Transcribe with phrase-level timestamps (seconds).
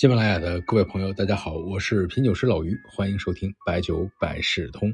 [0.00, 4.90] 喜马拉雅的各位朋友，大家好，我是品酒师老于，欢迎收听白酒百事通。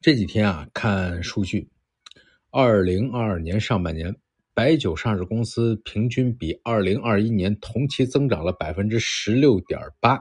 [0.00, 1.68] 这几天啊，看数据，
[2.52, 4.14] 二零二二年上半年，
[4.54, 10.16] 白酒上市公司平均比二零二一年同期增长了百分之十六点八。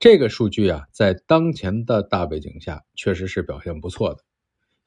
[0.00, 4.24] 这个数据啊，在当前的大背景下，确实是表现不错的。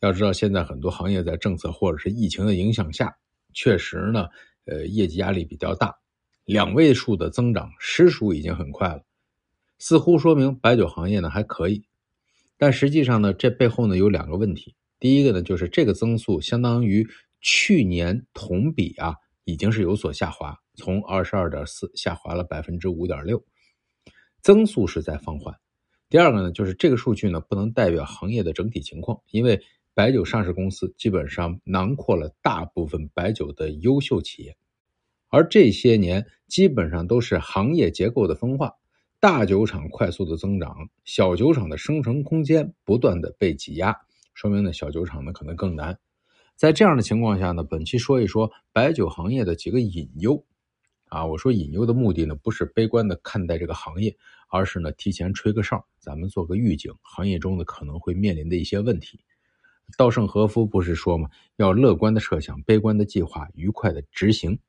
[0.01, 3.15] 要知道，现在很多行业在政策或者是疫情的影响下，
[3.53, 4.27] 确实呢。
[4.66, 5.94] 呃，业绩压力比较大，
[6.45, 9.04] 两位数的增长实属已经很快了，
[9.77, 11.84] 似乎说明白酒行业呢还可以，
[12.58, 14.76] 但实际上呢，这背后呢有两个问题。
[14.99, 17.07] 第一个呢，就是这个增速相当于
[17.41, 23.43] 去年同比啊，已经是有所下滑，从二十二点四下滑了百分之五点六，
[24.41, 25.54] 增速是在放缓。
[26.09, 29.62] 第二个呢，就是这个数据呢不能代表行业的整体情况，因为。
[29.96, 34.57] 白酒上市公司基本上囊括了大部分白酒的优秀企业，
[35.34, 38.71] 而这些年基本上都是行业结构的分化，
[39.20, 43.95] 大酒厂快速的增长，小酒厂的生存空间不断的被挤压，
[44.35, 45.98] 说明呢小酒厂呢可能更难。
[46.55, 50.45] 在这样的情况下呢，本期说一说白酒行业的几个隐忧。
[51.05, 54.15] 啊，我说隐忧的目的呢，不是悲观的看待这个行业，
[54.49, 59.20] 而是呢提前吹个哨，咱们做个预警，行业中呢可能会面临的一些问题。
[59.97, 61.27] 稻盛和夫不是说吗？
[61.55, 64.59] 要乐观的设想，悲观的计划，愉快的执行。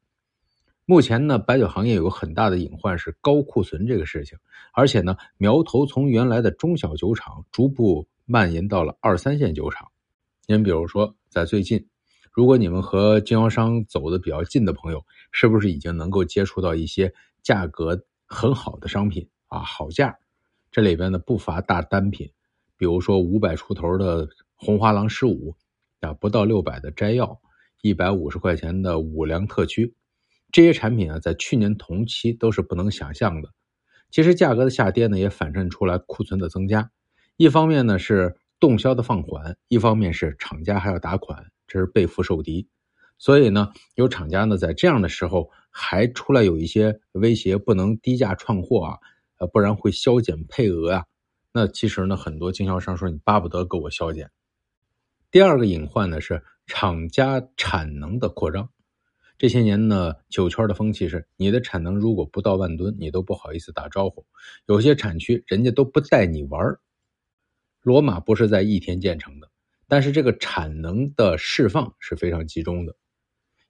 [0.87, 4.39] 目前呢，白酒行业有个很大的隐患是高库存这个事情，
[4.73, 9.91] 而且呢，苗头从原来的中小酒厂逐步蔓延到了二三线酒厂。
[10.47, 11.89] 您比如说，在最近，
[12.31, 17.13] 如果你们和经销商走的比较近的朋友，是不是已经能够接触到一些
[17.43, 19.61] 价格很好的商品啊？
[19.61, 20.19] 好价，
[20.71, 22.31] 这里边呢不乏大单品，
[22.77, 24.29] 比如说五百出头的。
[24.57, 25.55] 红花郎十五
[26.01, 27.39] 啊，不到六百的摘要，
[27.83, 29.95] 一百五十块钱的五粮特曲，
[30.55, 33.53] 这些产品啊，在去年同期都是不能想象的。
[34.09, 36.93] 其实价格的下跌呢，也反衬出来库存的增加。
[37.37, 42.69] 一方面呢是动销的放缓，一方面是厂家还要打款，这是背负受敌。
[43.19, 48.99] 所以呢，有厂家呢在这样的时候还出来有一些威胁，不能低价创货啊，
[49.41, 51.05] 呃，不然会削减配额啊。
[51.53, 54.31] 那其实呢，很多经销商说你巴不得给我削减。
[55.33, 58.71] 第二个隐患呢是厂家产能的扩张。
[59.37, 64.25] 这些年呢，酒圈的风气是，你的产能如果不到万吨，你都不好意思打招呼。
[64.67, 66.77] 有些产区人家都不带你玩
[67.83, 69.51] 罗马不是在一天建成的，
[69.89, 72.95] 但是这个产能的释放是非常集中的。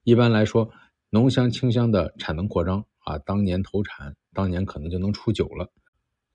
[0.03, 0.71] 一般来说，
[1.09, 5.71] 浓香、清香的产能扩张啊，当年投产，当年可能就能出酒了。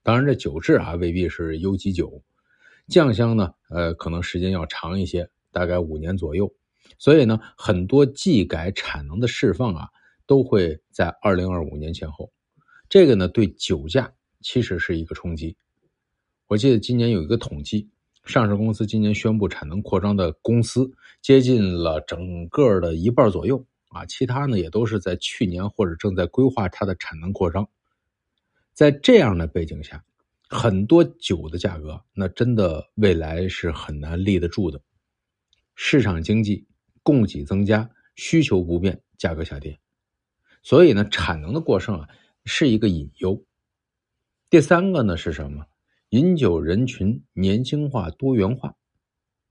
[0.03, 2.21] 当然，这酒质啊未必是优级酒。
[2.87, 6.53] 酱香呢，呃，可能时间要长一些，大概五年左右。
[6.97, 9.89] 所以呢，很多技改产能的释放啊，
[10.25, 12.31] 都会在二零二五年前后。
[12.89, 15.55] 这个呢，对酒价其实是一个冲击。
[16.47, 17.89] 我记得今年有一个统计，
[18.25, 27.67] 上市公司今年宣布产能扩张的公司接近了整个的一半左右啊，其他呢也都是在去年或者正在规划它的产能扩张。
[28.73, 30.03] 在这样的背景下。
[30.53, 34.81] 很多酒的价格，那真的未来是很难立得住的。
[35.75, 36.67] 市场经济
[37.03, 39.79] 供给增加，需求不变，价格下跌。
[40.63, 42.09] 所以呢，产能的过剩啊，
[42.45, 43.43] 是一个隐忧。
[44.49, 45.65] 第三个呢是什么？
[46.09, 48.75] 饮酒人群年轻化、多元化。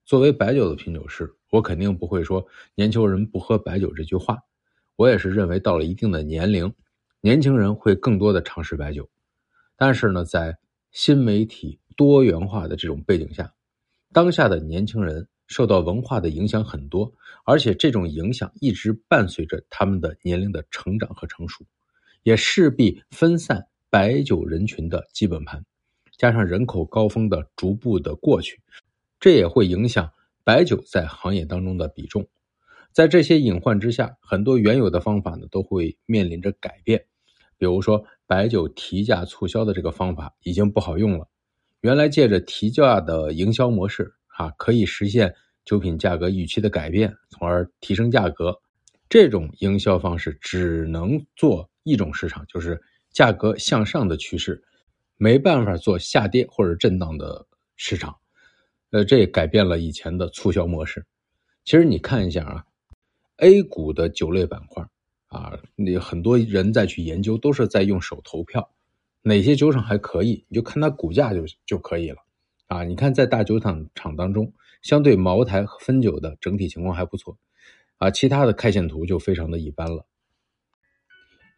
[0.04, 4.42] 作为白酒的品酒师，我肯定不会说年轻人不喝白酒这句话。
[4.96, 6.74] 我也是认为，到了一定的年龄，
[7.20, 9.08] 年轻人会更多的尝试白酒。
[9.74, 10.58] 但是呢，在
[10.90, 13.54] 新媒体多元化的这种背景下，
[14.12, 17.12] 当下的年轻人受到文化的影响很多，
[17.44, 21.64] 而且这种影响一直伴随着他们的年龄的成长和成熟，
[22.22, 25.64] 也势必分散白酒人群的基本盘，
[26.16, 28.62] 加上人口高峰的逐步的过去，
[29.18, 30.12] 这也会影响
[30.44, 32.28] 白酒在行业当中的比重。
[32.92, 37.06] 在这些隐患之下，很多原有的方法呢都会面临着改变。
[37.58, 41.28] 比如说，白酒提价促销的这个方法已经不好用了。
[41.80, 45.34] 原来借着提价的营销模式，啊，可以实现
[45.66, 48.58] 酒品价格预期的改变，从而提升价格。
[49.06, 54.64] 这种营销方式只能做一种市场，就是价格向上的趋势，
[55.18, 57.46] 没办法做下跌或者震荡的
[57.76, 58.16] 市场。
[58.92, 61.04] 呃，这也改变了以前的促销模式。
[61.64, 62.64] 其实你看一下啊
[63.36, 64.86] ，A 股的酒类板块。
[65.26, 68.72] 啊，你很多人在去研究，都是在用手投票，
[69.22, 72.16] 哪些酒厂还可以，你就看它股价就就可以了。
[72.70, 77.36] 啊，你看在大酒厂厂当中，相对茅台和汾酒的整体情况还不错，
[77.98, 80.06] 啊，其他的 K 线图就非常的一般了。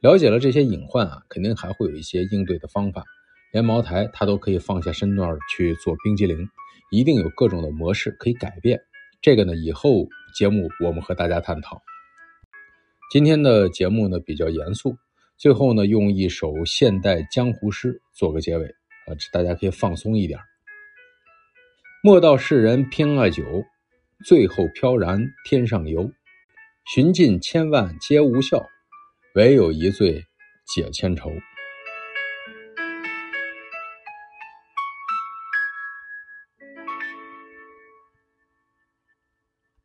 [0.00, 3.04] 了解了这些隐患啊，肯定还会有一些应对的方法。
[3.52, 6.48] 连茅台它都可以放下身段去做冰激凌，
[6.90, 8.80] 一定有各种的模式可以改变。
[9.20, 11.82] 这个呢，以后节目我们和大家探讨。
[13.10, 14.96] 今天的节目呢比较严肃，
[15.36, 18.66] 最后呢用一首现代江湖诗做个结尾
[19.06, 20.40] 啊，大家可以放松一点。
[22.04, 23.44] 莫道世人偏爱酒，
[24.25, 26.10] 醉后飘然天上游。
[26.84, 28.66] 寻尽千万皆无效，
[29.37, 30.25] 唯有一醉
[30.66, 31.31] 解千愁。